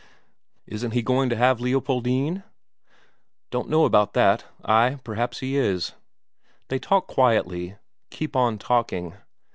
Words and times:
"Isn't 0.65 0.93
he 0.95 1.03
going 1.03 1.29
to 1.29 1.35
have 1.35 1.61
Leopoldine?" 1.61 2.41
"Don't 3.51 3.69
know 3.69 3.85
about 3.85 4.13
that. 4.13 4.45
Ay; 4.65 4.97
perhaps 5.03 5.41
he 5.41 5.55
is." 5.55 5.91
They 6.69 6.79
talk 6.79 7.05
quietly, 7.05 7.75
keep 8.09 8.35
on 8.35 8.57
talking. 8.57 9.15